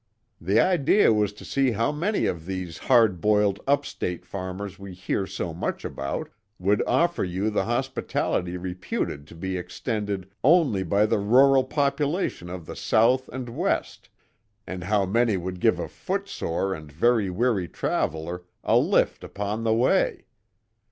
"The 0.41 0.59
idea 0.59 1.13
was 1.13 1.31
to 1.33 1.45
see 1.45 1.73
how 1.73 1.91
many 1.91 2.25
of 2.25 2.47
these 2.47 2.79
hard 2.79 3.21
boiled 3.21 3.59
up 3.67 3.85
State 3.85 4.25
farmers 4.25 4.79
we 4.79 4.93
hear 4.95 5.27
so 5.27 5.53
much 5.53 5.85
about 5.85 6.27
would 6.57 6.81
offer 6.87 7.23
you 7.23 7.51
the 7.51 7.65
hospitality 7.65 8.57
reputed 8.57 9.27
to 9.27 9.35
be 9.35 9.57
extended 9.57 10.27
only 10.43 10.81
by 10.81 11.05
the 11.05 11.19
rural 11.19 11.63
population 11.63 12.49
of 12.49 12.65
the 12.65 12.75
South 12.75 13.29
and 13.29 13.47
West, 13.49 14.09
and 14.65 14.85
how 14.85 15.05
many 15.05 15.37
would 15.37 15.59
give 15.59 15.77
a 15.77 15.87
foot 15.87 16.27
sore 16.27 16.73
and 16.73 16.91
weary 16.93 17.67
traveler 17.67 18.41
a 18.63 18.77
lift 18.79 19.23
upon 19.23 19.63
the 19.63 19.73
way. 19.75 20.25